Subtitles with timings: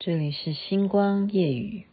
[0.00, 1.84] 这里是星光夜语。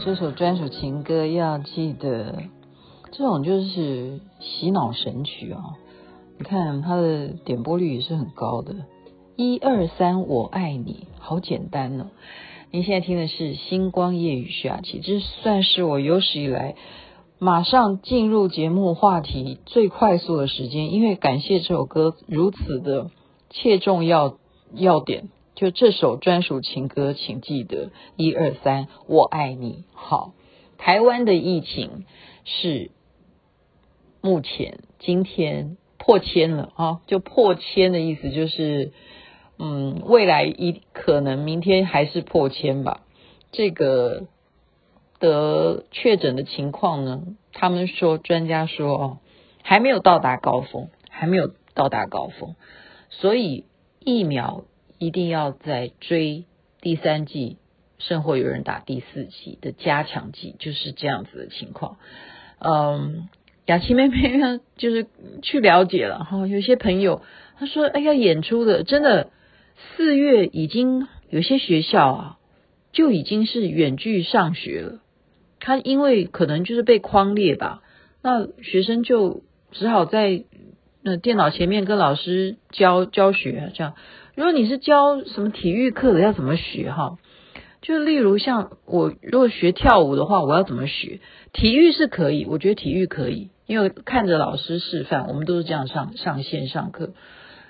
[0.00, 2.42] 这首专属情歌要记得，
[3.16, 5.78] 这种就是洗脑神曲啊！
[6.36, 8.74] 你看它的点播率也是很高的，
[9.36, 12.08] 一二三，我爱你，好简单哦。
[12.70, 16.74] 您现在听的是星光夜雨徐雅琪，这算是我有史以来
[17.38, 23.10] 马上进入节目话题最快速的时间，因为感谢这首歌如此的
[23.48, 24.36] 切中要
[24.74, 25.30] 要点。
[25.54, 29.84] 就这首专属情歌，请记得一二三，我爱你。
[29.94, 30.34] 好，
[30.76, 32.04] 台湾的疫情
[32.44, 32.90] 是
[34.26, 38.90] 目前今天破千了啊，就破千的意思就是，
[39.56, 43.02] 嗯，未来一可能明天还是破千吧。
[43.52, 44.26] 这个
[45.20, 49.18] 得确诊的情况呢，他们说专家说哦，
[49.62, 52.56] 还没有到达高峰，还没有到达高峰，
[53.10, 53.64] 所以
[54.00, 54.64] 疫苗。
[54.98, 56.46] 一定要在追
[56.80, 57.58] 第三剂，
[57.98, 61.98] 甚或有人打第四剂的加强剂，就是这样子的情况。
[62.60, 63.28] 嗯，
[63.66, 65.06] 雅琪妹妹呢，就是
[65.42, 66.46] 去了解了哈。
[66.46, 67.22] 有些朋友
[67.58, 69.30] 他说：“哎呀，演出的真的
[69.96, 72.38] 四月已经有些学校啊，
[72.92, 75.00] 就已经是远距上学了。
[75.58, 77.82] 他因为可能就是被框列吧，
[78.22, 79.42] 那学生就
[79.72, 80.44] 只好在
[81.02, 83.94] 那电脑前面跟老师教教学这样。”
[84.36, 87.16] 如果你是教什么体育课的，要怎么学哈？
[87.80, 91.20] 就例如像我如果学跳舞的话，我要怎么学？
[91.54, 97.12] 体育是可以，我觉得体育可以，因为看着老师示范，我们都是这样上上线上课。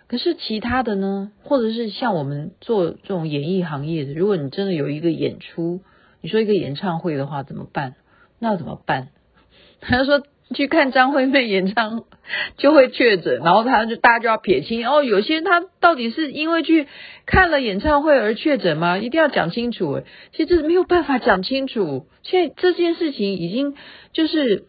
[0.08, 1.32] 可是其他的呢？
[1.42, 5.80] 或者是像我们做这种演艺行业的，如果你真的有一个演出，
[6.20, 7.94] 你说一个演唱会的话怎么办？
[8.38, 9.08] 那怎么办？
[9.80, 10.22] 他说。
[10.54, 12.04] 去看张惠妹演唱
[12.56, 15.02] 就会确诊，然后他就大家就要撇清哦。
[15.02, 16.86] 有些人他到底是因为去
[17.26, 18.96] 看了演唱会而确诊吗？
[18.96, 20.02] 一定要讲清楚。
[20.30, 22.06] 其实这是没有办法讲清楚。
[22.22, 23.74] 现在这件事情已经
[24.12, 24.66] 就是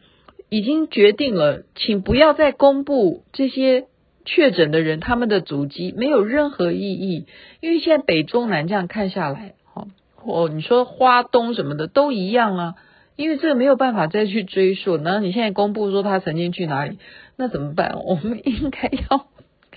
[0.50, 3.86] 已经决定了，请不要再公布这些
[4.26, 7.26] 确诊的人他们的足迹，没有任何意义。
[7.62, 9.88] 因为现在北中南这样看下来，哦
[10.24, 12.76] 哦，你说花东什么的都一样啊。
[13.16, 17.00] 因为这个没有办法再去追溯，然后你现在公布说他曾经去哪里，
[17.36, 17.98] 那怎么办？
[18.06, 19.26] 我们应该要，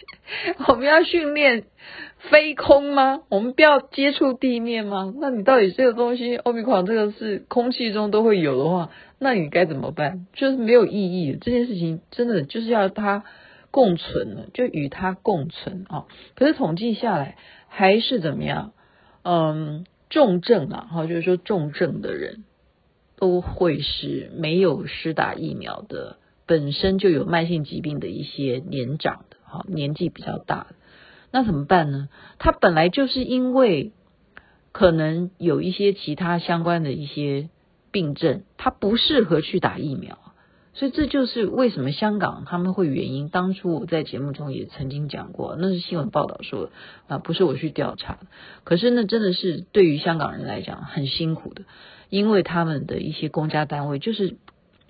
[0.69, 1.64] 我们要训练
[2.19, 3.22] 飞空吗？
[3.31, 5.14] 我们不要接触地面吗？
[5.19, 10.26] 那你到底这个东西，欧米狂这个是空气中都会有的话，那你该怎么办？
[10.32, 13.22] 就是没有意义，这件事情真的就是要它
[13.70, 16.06] 共存了，就与它共存啊。
[16.34, 17.36] 可是统计下来
[17.69, 18.72] 还是怎么样？
[19.22, 22.42] 嗯，重症啊，哈，就是说重症的人。
[23.16, 26.16] 都会是没有施打疫苗的，
[26.47, 30.75] 本身就有慢性疾病的一些年长的，哈，年纪比较大的，
[31.31, 32.08] 那怎么办呢？
[32.38, 33.92] 他本来就是因为
[34.72, 37.50] 可能有一些其他相关的一些
[37.90, 40.18] 病症，他不适合去打疫苗，
[40.74, 43.28] 所以这就是为什么香港他们会原因。
[43.28, 46.70] 当初我在节目中也曾经讲过，那是新闻报道说
[47.08, 48.18] 啊，不是我去调查。
[48.64, 51.62] 可是那真的是对于香港人来讲很辛苦的。
[52.08, 54.36] 因为他们的一些公家单位就是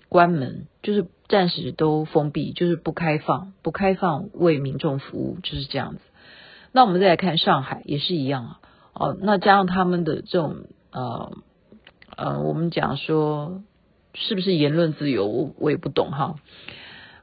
[0.08, 6.00] 关门，就是暂时都封闭，就是不开放，不开放为民众服务，就是这样子。
[6.72, 8.60] 那我们再来看上海也是一样啊，
[8.94, 11.36] 哦，那加上他们的这种呃
[12.20, 13.62] 呃，我们讲说
[14.14, 16.36] 是不是言论自由，我我也不懂哈，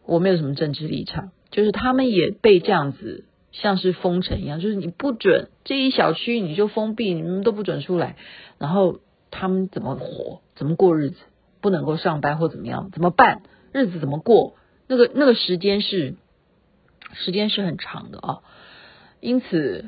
[0.06, 8.16] 我没有什么政治立场，就是他们也被这样子像是封城一样，就是你不准这一小区你就封闭，你们都不准出来，
[8.58, 9.00] 然后。
[9.30, 10.42] 他们怎么活？
[10.56, 11.18] 怎么过日子？
[11.60, 12.90] 不能够上班或怎么样？
[12.92, 13.42] 怎么办？
[13.74, 14.56] 日子怎么过？
[14.88, 16.16] 那个那个时间是
[17.14, 18.40] 时间是很长的啊。
[19.20, 19.86] 因此，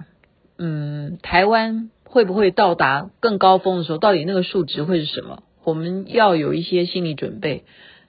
[0.57, 3.97] 嗯，台湾会不会到达更高峰的时候？
[3.97, 5.43] 到底那个数值会是什么？
[5.63, 7.63] 我们要有一些心理准备。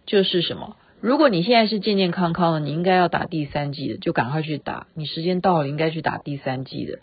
[0.07, 0.77] 就是什么？
[1.01, 4.89] 如果你现在是健健康康的，你应该要打第三剂的，就赶快去打。
[4.95, 6.99] 你时间到了，应该去打第三剂的，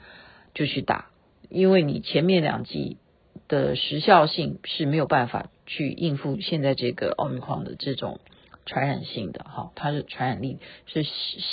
[0.53, 1.05] 就去打，
[1.49, 2.97] 因为你前面两剂。
[3.47, 8.19] 的时效性是没有办法去应付现在这个奥密克戎的这种
[8.65, 11.05] 传染性的哈，它的传染力是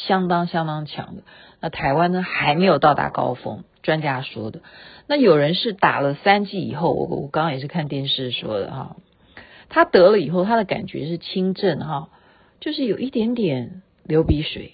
[0.07, 1.23] 相当相当强的。
[1.61, 4.61] 那台湾呢，还没有到达高峰，专家说的。
[5.07, 8.97] 那有人是打了三剂以后，我我刚刚也是看电视说的哈，
[9.69, 12.09] 他得了以后，他的感觉是轻症哈，
[12.61, 14.73] 就是有一点点流鼻水，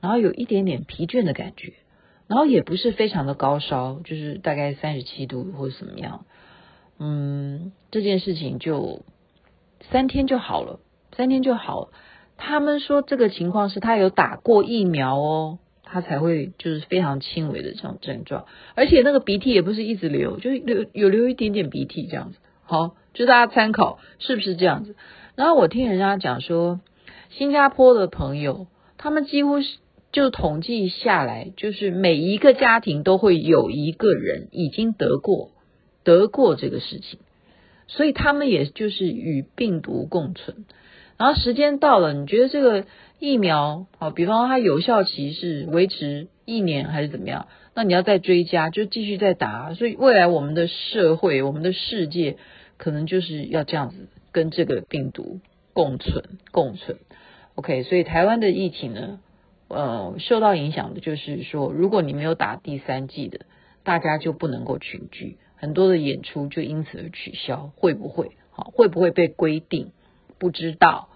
[0.00, 1.72] 然后有一点点疲倦的感觉，
[2.26, 6.26] 然后也不是非常的高烧，就是大概三十七度或者怎么样。
[6.98, 9.00] 嗯，这件事情就
[9.90, 10.80] 三天就好了，
[11.16, 11.88] 三天就好了。
[12.36, 15.58] 他们说这个情况是他有打过疫苗哦，
[15.92, 18.46] 他才会就是非常轻微的这种症状，
[18.76, 22.38] 而且那个鼻涕也不是一直流，就是流有流一点点鼻涕这样子。
[22.62, 24.94] 好，就大家参考是不是这样子？
[25.34, 26.80] 然后我听人家讲说，
[27.30, 29.78] 新加坡的朋友，他们几乎是
[30.12, 35.50] 就统计下来，就是每一个家庭都会有一个人已经得过
[36.04, 37.18] 得过这个事情，
[37.88, 40.64] 所以他们也就是与病毒共存。
[41.20, 42.86] 然后时间到了，你觉得这个
[43.18, 47.46] 疫苗，好，比方说它有效期是维持一年还是怎么样？
[47.74, 49.74] 那你要再追加，就继续再打。
[49.74, 52.38] 所以未来我们的社会，我们的世界。
[52.82, 55.40] 可能就是要这样子跟这个病毒
[55.74, 56.96] 共存共存
[57.56, 59.20] ，OK，所以台湾的疫情呢，
[59.68, 63.40] 呃，受到影响的就是说，如果你没有打第三剂的，
[63.84, 68.30] 大家就不能够群聚，很多的演出就因此而取消，会不会？
[68.50, 69.92] 好，会不会被规定？
[70.38, 71.09] 不知道，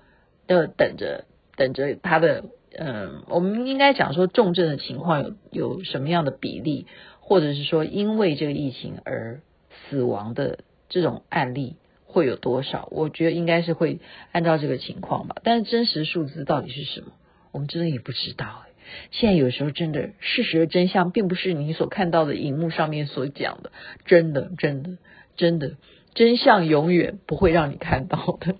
[0.47, 1.25] 要等着
[1.57, 2.45] 等着他的，
[2.77, 6.87] 嗯、我们应该讲说重症的情况有有什么样的比例，
[7.21, 9.41] 或者是说因为这个疫情而
[9.89, 10.61] 死亡的。
[10.91, 12.89] 这种案例会有多少？
[12.93, 13.99] 我觉得应该是会
[14.31, 15.35] 按照这个情况吧。
[15.43, 17.09] 但是真实数字到底是什么？
[17.51, 18.65] 我们真的也不知道。
[19.11, 23.73] 现在有时候真的事实的真相，并不是你所看到的荧幕上面所讲的。
[24.05, 24.99] 真的，真的，
[25.37, 25.73] 真的，
[26.15, 28.55] 真相永远不会让你看到的。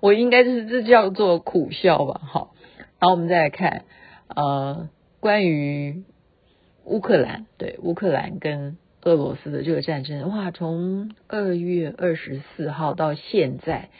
[0.00, 2.20] 我应该是这叫做苦笑吧。
[2.24, 2.54] 好，
[2.98, 3.84] 然后我们再来看，
[4.28, 4.88] 呃，
[5.20, 6.04] 关于
[6.84, 8.76] 乌克兰，对，乌克兰跟。
[9.02, 13.90] 俄罗斯的这个战争，哇，从二月二十四号到现在，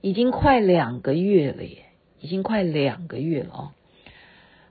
[0.00, 1.84] 已经快两个月了耶，
[2.18, 3.72] 已经快两个月了哦。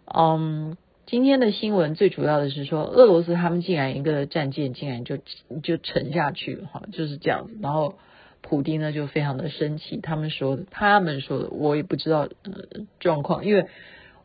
[0.05, 5.19] 嗯，今天的新闻最主要的是说，俄罗斯他们竟然一个战舰竟然就
[5.61, 7.53] 就沉下去了哈，就是这样子。
[7.61, 7.93] 然后
[8.43, 13.65] 普丁呢就非常的生气，他们说的，他们说的，我也不知道呃状况，因为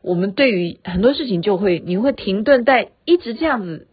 [0.03, 3.87] 我们对于很多事情就会你会停顿在一直这样子。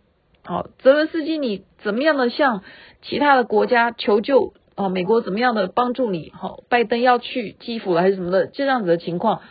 [0.43, 2.63] 好，泽伦斯基，你怎么样的向
[3.01, 4.53] 其他的国家求救？
[4.75, 6.31] 啊，美国怎么样的帮助你？
[6.35, 8.45] 好，拜登要去基辅了还是什么的？
[8.47, 9.41] 这样子的情况，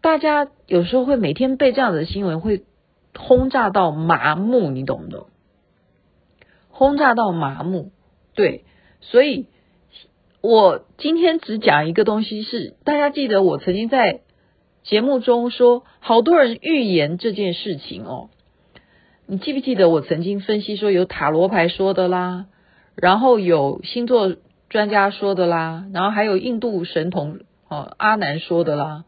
[0.00, 2.64] 大家有时候会每天被这样子的新闻会
[3.16, 5.28] 轰炸到麻木，你懂不懂？
[6.68, 7.92] 轰炸到麻木，
[8.34, 8.64] 对，
[9.00, 9.46] 所以
[10.42, 14.22] 我今天只讲一个东西是，大家记得我曾经在
[14.82, 18.28] 节目中说，好多人预言这件事情哦。
[19.26, 22.46] 你记不记得我曾经分析说有塔罗牌说的啦，
[22.96, 24.34] 然后有星座
[24.68, 29.04] 专家说的啦，然后还有印度神童哦阿南说的啦，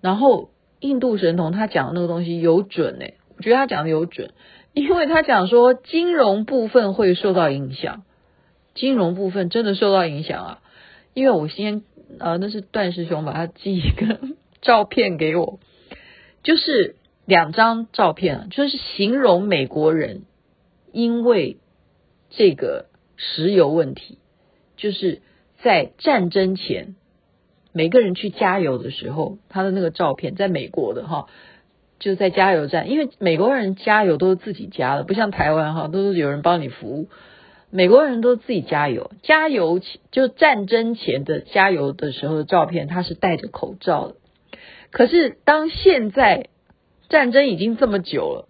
[0.00, 4.32] 然后印度神童他讲的那个东西有准诶，我觉得他讲的有准，
[4.74, 8.02] 因为他讲说金融部分会受到影响，
[8.76, 10.58] 金融部分真的受到影响啊，
[11.14, 11.82] 因为我先
[12.20, 14.20] 呃那是段师兄把他寄一个
[14.62, 15.58] 照片给我，
[16.44, 16.94] 就是。
[17.28, 20.22] 两张照片啊，就是形容美国人
[20.92, 21.56] 因为
[22.30, 22.86] 这个
[23.16, 24.18] 石油问题，
[24.76, 25.22] 就是
[25.60, 26.94] 在战争前，
[27.72, 31.26] 每个人去加油的时候，他的那个照片，在美国的哈，
[31.98, 37.08] 就在加油站，因为美国人加油都是自己加的，不像台湾哈，都是有人帮你服务。
[37.76, 39.80] 美国人都自己加油，加油
[40.10, 44.14] 就战争前的加油的时候的照片，他是戴着口罩的。
[44.90, 46.48] 可是当现在。
[47.08, 48.48] 战争已经这么久了，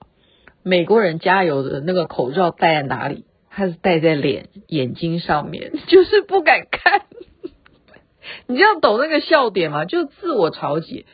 [0.62, 3.26] 美国人加油的那个口罩戴在哪里？
[3.50, 7.02] 他是戴在脸眼睛上面， 就是不敢看。
[8.48, 9.84] 你这样懂那个笑点吗？
[9.84, 11.04] 就自我嘲解，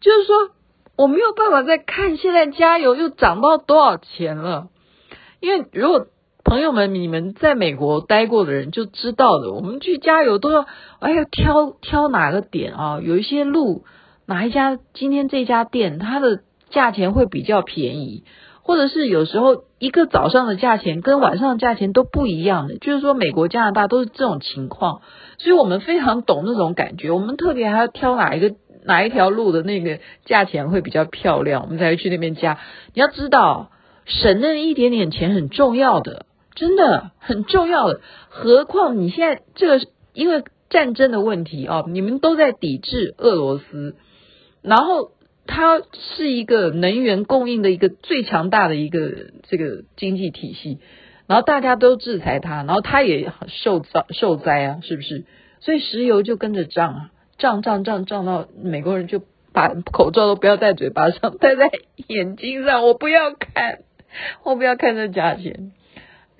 [0.00, 0.50] 就是说
[0.94, 4.68] 我没有办法再看现在加油又涨到多少钱了。
[5.40, 6.06] 因为如果
[6.44, 10.66] 朋友们你们在美国待过的人就知道的，我们去加油都要
[11.00, 13.00] 哎呀挑挑哪个点啊？
[13.02, 13.84] 有一些路
[14.26, 16.40] 哪一家今天这家店它的。
[16.72, 18.24] 价钱会比较便宜，
[18.62, 25.02] 或者是有时候一个早上的价钱跟晚上的价钱都不一样的，就是说美国、加拿大都是这种情况，
[25.36, 27.10] 所以我们非常懂那种感觉。
[27.10, 28.54] 我们特别还要挑哪一个
[28.86, 32.58] 哪一条路的那个价钱会比较漂亮，我们才会去那边加。
[32.94, 33.68] 你要知道，
[34.06, 38.00] 省那一点点钱很重要的，真的很重要的。
[38.28, 43.96] 何况你现在这个因为战争的问题啊，你们都在抵制俄罗斯，
[44.62, 45.12] 然后。
[45.44, 45.82] 它
[46.14, 50.78] 是一个能源供应的一个最强大的一个这个经济体系，
[51.26, 55.24] 然后大家都制裁它，然后它也受灾受灾啊，是不是？
[55.58, 59.20] 所以石油就跟着涨啊，涨涨涨涨到美国人就
[59.52, 61.68] 把口罩都不要戴嘴巴上，戴在
[62.06, 63.80] 眼睛上，我不要看，
[64.44, 65.72] 我不要看这价钱。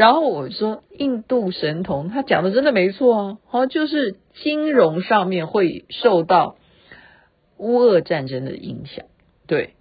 [0.02, 6.56] 然后我说印度神童，他讲的真的没错啊，好，就是金融上面会受到
[7.56, 9.04] 乌俄战争的影响，
[9.46, 9.74] 对，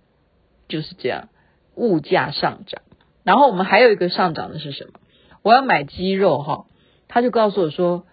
[0.67, 1.29] 就是这样，
[1.73, 2.83] 物价上涨。
[3.23, 4.91] 然后我们还有一个上涨的是什么？
[5.41, 6.67] 我要买鸡肉哈，
[7.07, 8.03] 他就告诉我说，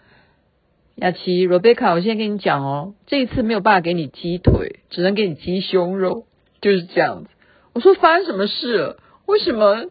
[0.95, 6.25] 雅琪、罗贝卡，我现在跟你讲哦，这一次没有办法给你鸡腿，只能给你鸡胸肉，
[6.62, 7.29] 就是这样子。
[7.75, 8.97] 我说发生什么事了？
[9.27, 9.91] 为什么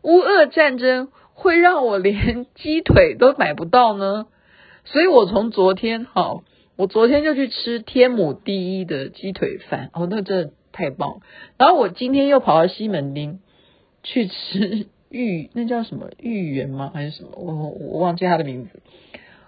[0.00, 1.10] 乌俄战争？
[1.40, 4.26] 会让我连鸡腿都买不到呢，
[4.84, 6.42] 所以我从昨天好，
[6.76, 11.20] 我昨天就去吃天母第一的鸡腿饭，哦，那真的太棒。
[11.56, 13.38] 然后我今天又跑到西门町
[14.02, 16.90] 去吃芋，那叫什么芋圆吗？
[16.92, 17.30] 还是什么？
[17.36, 18.82] 我我忘记它的名字。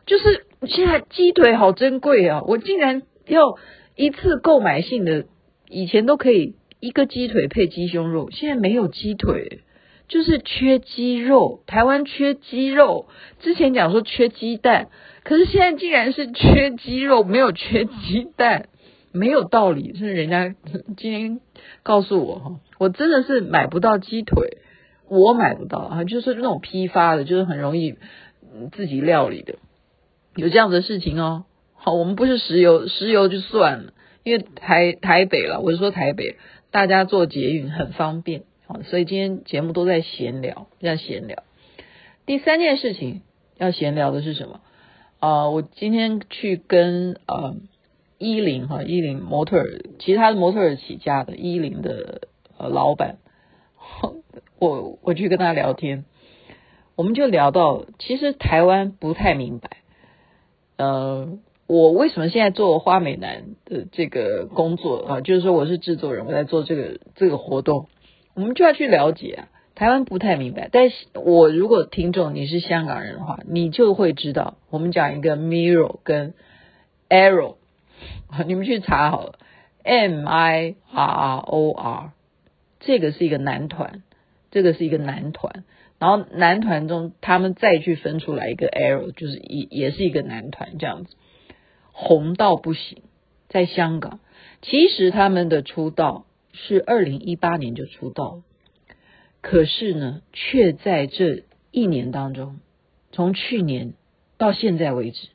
[0.06, 3.58] 就是现在鸡腿好珍贵啊，我竟然要
[3.96, 5.26] 一次购买性的，
[5.68, 9.62] 以前都可以一个鸡腿配鸡胸肉，现在没有鸡腿。
[10.10, 13.06] 就是缺鸡肉，台湾缺鸡肉。
[13.38, 14.88] 之前讲说缺鸡蛋，
[15.22, 18.68] 可是现在竟然是缺鸡肉，没有缺鸡蛋，
[19.12, 19.94] 没有道理。
[19.96, 20.52] 是人家
[20.98, 21.40] 今天
[21.84, 24.58] 告诉我哈，我真的是买不到鸡腿，
[25.08, 27.94] 我买不到啊，就是那种批发的，就是很容易
[28.72, 29.54] 自己料理的，
[30.34, 31.44] 有这样的事情哦。
[31.74, 33.92] 好，我们不是石油，石油就算了，
[34.24, 36.34] 因为台台北了，我是说台北，
[36.72, 38.42] 大家坐捷运很方便。
[38.84, 41.42] 所以今天节目都在闲聊，在闲聊。
[42.26, 43.22] 第三件事情
[43.58, 44.60] 要闲聊的是什么？
[45.18, 47.56] 啊、我今天去跟呃
[48.16, 52.22] 伊林哈伊林模特儿，其他的模特儿起家的伊林的
[52.56, 53.18] 呃老板，
[54.58, 56.04] 我我去跟他聊天，
[56.96, 59.78] 我们就聊到，其实台湾不太明白，
[60.78, 65.20] 呃，我为什么现在做花美男的这个工作啊？
[65.20, 67.88] 就是说我是制作人，我在做这个这个活动。
[68.34, 70.68] 我们就要去了解啊，台湾不太明白。
[70.70, 74.56] 但是我如果听众你是香港人的话，你就会知道。
[74.70, 76.34] 我们讲一个 Mirror 跟
[77.08, 77.56] arrow，
[78.46, 79.38] 你们去查好了
[79.82, 82.12] ，M I R R O R，
[82.78, 84.02] 这个是一个男团，
[84.50, 85.64] 这个是一个男团。
[85.98, 91.14] 然后男团中，他们再去分出来一个 Arrow，就是也也是一个男团这样子，
[91.92, 93.02] 红到不行。
[93.48, 94.20] 在香港，
[94.62, 96.24] 其实他们的出道。
[96.52, 98.42] 是二零一八年就出道，
[99.40, 102.58] 可是呢，却在这一年当中，
[103.12, 103.94] 从去年
[104.36, 105.28] 到现在为止，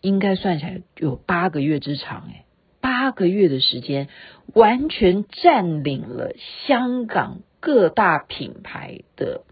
[0.00, 2.44] 应该算起来有八个月之长哎，
[2.80, 4.08] 八个月的时间，
[4.54, 6.32] 完全占领了
[6.66, 9.44] 香港各大品牌的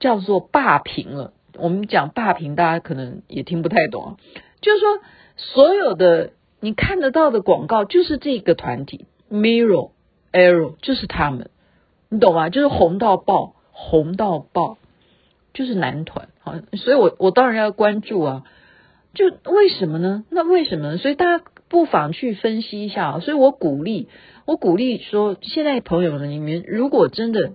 [0.00, 1.34] 叫做霸屏了。
[1.56, 4.16] 我们讲霸屏，大家可能也听不太懂，
[4.60, 5.00] 就是说
[5.36, 6.32] 所有的。
[6.64, 9.90] 你看得到的广告就是这个团体，Mirror、
[10.32, 11.50] Error 就是他们，
[12.08, 12.48] 你懂吗？
[12.48, 14.78] 就是红到爆，红到爆，
[15.52, 18.44] 就是男团，好，所以我我当然要关注啊。
[19.12, 20.24] 就为什么呢？
[20.30, 20.96] 那为什么呢？
[20.96, 23.20] 所以大家不妨去分析一下啊。
[23.20, 24.08] 所以我鼓励，
[24.46, 27.52] 我鼓励说，现在朋友们里面，如果真的，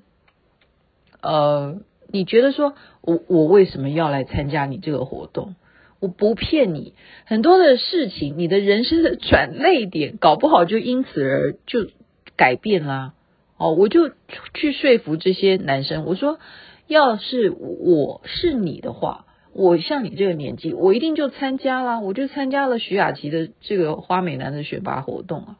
[1.19, 5.55] 呃，你觉得说我我为什么要来参加你这个活动？
[5.99, 6.93] 我不骗你，
[7.25, 11.89] 很多的事情，你的人生的转捩点，搞不好就因此而就
[12.37, 13.13] 改变啦。
[13.57, 14.09] 哦，我就
[14.53, 16.39] 去说服这些男生，我说，
[16.87, 25.57] 要是我是你的话，我像你这个年纪，我一定就参加啦，我就参加了徐雅琪的这个花美男的选拔活动啊。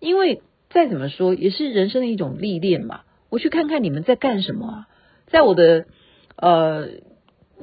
[0.00, 3.02] 因为再怎么说，也是人生的一种历练嘛。
[3.28, 4.88] 我去看看你们在干什么啊，
[5.26, 5.84] 在我的
[6.36, 6.88] 呃。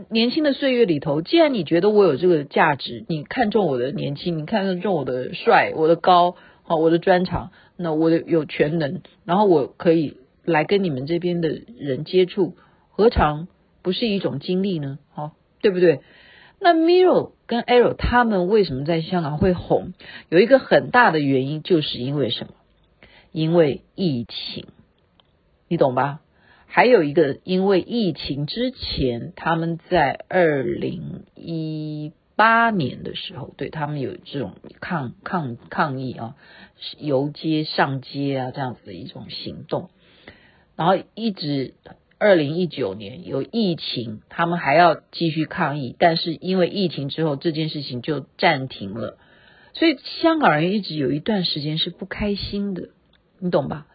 [0.09, 12.55] 年轻的岁月里头，既然你觉得我有这个价值，你看中我的年轻，你看中我的帅，我的高，好，我的专长，那我有全能，然后我可以来跟你们这边的人接触，
[12.89, 13.47] 何尝
[13.81, 14.97] 不是一种经历呢？
[15.13, 15.31] 好，
[15.61, 15.99] 对不对？
[16.59, 19.93] 那 MIRO 跟 Error 他们为什么在香港会红？
[20.29, 22.53] 有一个很大的原因，就是因为什么？
[23.31, 24.65] 因为疫情，
[25.67, 26.21] 你懂吧？
[26.73, 36.35] 还有一个，因为疫情之前，他们在二零一八年的时候，对他们有这种抗抗抗议啊，
[36.97, 39.89] 游街上街啊这样子的一种行动，
[40.77, 41.73] 然后一直
[42.17, 49.17] 二零一九年有疫情，他们还要继续抗议，但是因为疫情之后这件事情就暂停了，
[49.73, 52.91] 所以香港人一直有一段时间是不开心的，
[53.39, 53.87] 你懂吧？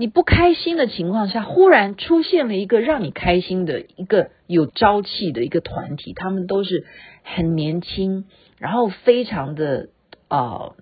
[0.00, 6.86] 你不开心的情况下，忽然出现了一个让你开心的一个有朝气的一个团体，他们都是
[7.22, 8.24] 很年轻，
[8.56, 9.90] 然后非常的
[10.28, 10.74] 啊、呃，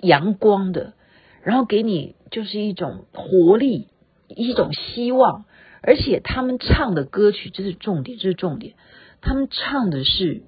[0.00, 0.94] 阳光的，
[1.42, 3.88] 然后给你就是一种活力，
[4.28, 5.44] 一种希望。
[5.82, 8.72] 而且他们唱的歌曲，这是重点，这是重点。
[9.20, 10.40] 他们唱的是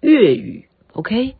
[0.00, 1.34] 粤语，OK？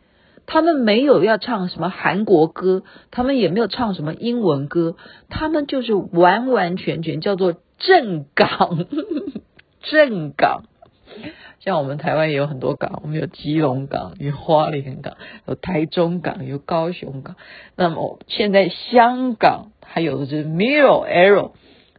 [0.52, 4.96] 他们没有要唱什么韩国歌，他们也没有唱什么英文歌，
[5.30, 8.84] 他们就是完完全全叫做正港，
[9.80, 10.64] 正港。
[11.60, 15.16] 像我们台湾也有很多港，我们有基隆港，有花莲港，
[15.46, 17.36] 有台中港，有高雄港。
[17.74, 21.52] 那么现在香港还有的是 Mirror Error，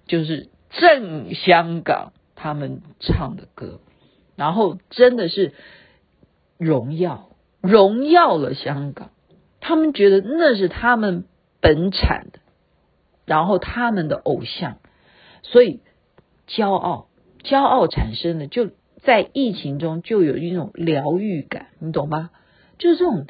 [0.06, 3.80] 就是正香港他们唱的歌，
[4.36, 5.54] 然后真的是
[6.60, 7.30] 荣耀，
[7.64, 9.10] 荣耀了香港。
[9.60, 11.24] 他们觉得那是他们
[11.60, 12.40] 本产的，
[13.26, 14.78] 然后他们的偶像，
[15.42, 15.80] 所以
[16.48, 17.08] 骄傲，
[17.44, 18.70] 骄傲产生的就。
[19.06, 22.30] 在疫情中就有一种疗愈感，你懂吗？
[22.78, 23.26] 就是这种，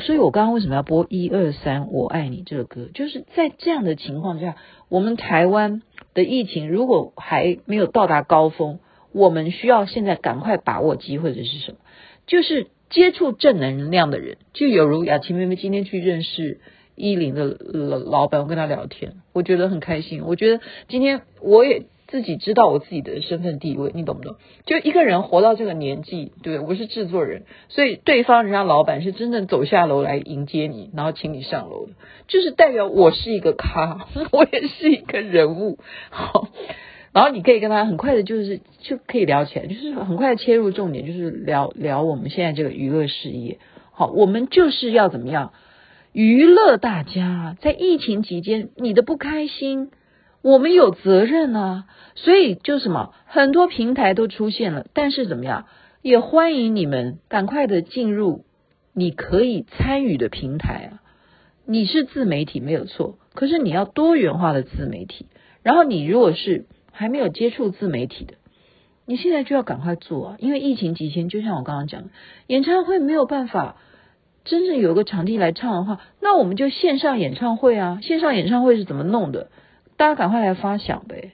[0.00, 2.88] 所以我刚刚为什么要播一二三我爱你这个歌？
[2.94, 4.56] 就是在这样的情况下，
[4.88, 5.82] 我们台湾
[6.14, 8.78] 的疫情如果还没有到达高峰，
[9.12, 11.78] 我们需要现在赶快把握机会的是什么？
[12.26, 16.60] 就是接触正能量的人，就有如雅琪妹妹今天去认识
[16.94, 20.22] 一零的老老板，我跟他聊天，我觉得很开心。
[20.24, 21.86] 我觉得今天我也。
[22.08, 24.36] 自己知道我自己的身份地位，你懂不懂？
[24.64, 31.94] 就一个人活到这个年纪，对，我是制作人，所以对方人家老板是真正走下楼来迎接你，然后请你上楼的，
[32.28, 35.80] 就是代表我是一个咖， 我也是一个人物。
[36.10, 36.46] 好，
[37.16, 43.58] 然后你可以跟他很快的，就是就可以聊起来，就是很快的切入重点，就是聊聊我们现在这个娱乐事业。
[43.90, 45.54] 好，我们就是要怎么样
[46.12, 49.92] 娱乐大家，在疫情期间你的不开心。
[50.42, 55.64] 我们有责任啊，所以就什么，很多平台都出现了，但是怎么样，
[56.02, 58.44] 也欢迎你们赶快的进入
[58.92, 61.00] 你可以参与的平台啊。
[61.64, 65.28] 你是自媒体没有错，可是你要多元化的自媒体。
[65.62, 68.34] 然后你如果是还没有接触自媒体的，
[69.04, 72.04] 你现在就要赶快做啊，因为疫情期间，就像我刚刚讲，
[72.46, 73.76] 演唱会没有办法
[74.44, 77.98] 真正有个场地来唱的话，那我们就线上演唱会啊。
[78.02, 79.50] 线上演唱会是怎么弄的？
[79.96, 81.32] 大家赶快来发想呗，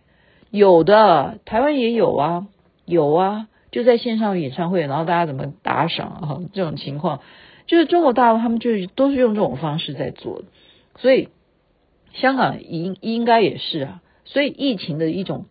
[0.50, 2.46] 有的台湾也有啊，
[2.84, 6.40] 有啊，就在线上演唱会，然后大家怎么打赏啊？
[6.52, 7.20] 这种情况，
[7.66, 10.44] 就是中国大陆他们就都是用这种方式在做的，
[10.96, 11.28] 所以
[12.12, 15.46] 香港应应该也是啊，所以疫情的一种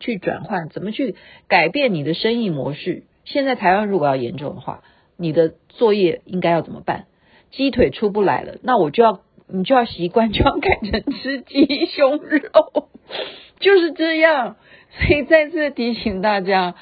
[0.00, 1.16] 去转换，怎么去
[1.48, 3.04] 改变你的生意模式？
[3.24, 4.82] 现在台湾如果要严重的话，
[5.16, 7.06] 你的作业应该要怎么办？
[7.50, 9.20] 鸡腿出不来了，那我就要。
[9.48, 12.88] 你就要习惯，就要改成吃鸡胸肉，
[13.60, 14.56] 就是这样。
[14.90, 16.74] 所以再次提醒大家，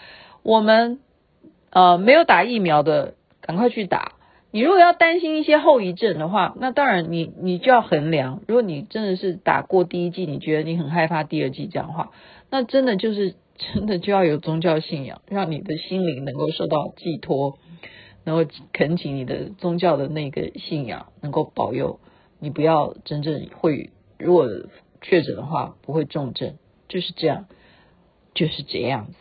[0.42, 0.98] 我们
[1.68, 4.12] 呃没有打疫苗的，赶快去打。
[4.54, 8.40] 你如果要担心一些后遗症的话，那当然你你就要衡量。
[8.46, 12.12] 如果你真的是打过第一剂，你觉得你很害怕第二剂这样的话，
[12.50, 17.58] 那真的就是真的就要有宗教信仰，让你的心灵能够受到寄托，
[18.22, 21.98] 然后恳请你的宗教的那个信仰能够保佑。
[22.38, 23.90] 你不要真正会，
[24.20, 24.48] 如果
[25.02, 26.54] 确诊的话不会重症，
[26.86, 27.46] 就是这样，
[28.34, 29.14] 就是这样子。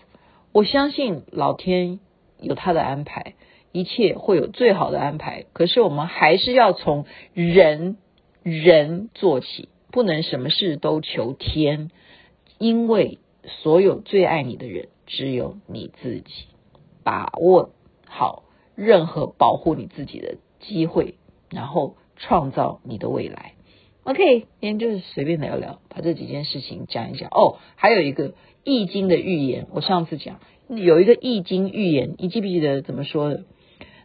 [0.51, 1.99] 我相信老天
[2.39, 3.33] 有他的安排，
[3.73, 5.43] 一切会有最好的安排。
[5.51, 7.97] 可是我们还是要从人
[8.41, 11.91] 人做起，不能什么事都求天，
[12.57, 13.19] 因为
[13.62, 16.31] 所有最爱你的人只有你自己。
[17.03, 17.71] 把握
[18.07, 18.43] 好
[18.75, 21.15] 任何保护你自己的机会，
[21.51, 21.97] 然后。
[22.15, 23.53] 创造你的未来
[24.03, 27.27] ，OK，今天就是随便聊聊，把这几件事情讲一讲。
[27.31, 33.45] 哦，还有一个易经的预言，我上次讲有一个易经预言，你记不记得怎么说的？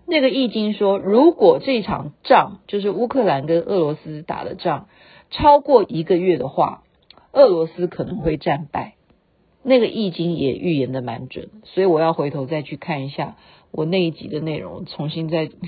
[0.09, 4.89] 那个易经说，如果这场仗就是乌克兰跟俄罗斯打的仗
[5.31, 6.83] 超过一个月的话，
[7.33, 8.95] 俄罗斯可能会战败。
[9.63, 13.37] 那个易经也预言的蛮准，所以我要回头再去看一下
[13.71, 15.51] 我那一集的内容，重新再。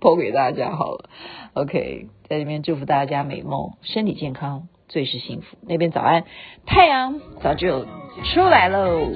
[0.00, 1.10] 播给大家好了
[1.52, 5.58] ，OK，在这边祝福大家美梦，身体健康，最是幸福。
[5.60, 6.24] 那边早安，
[6.64, 7.84] 太阳早就
[8.24, 9.10] 出来喽。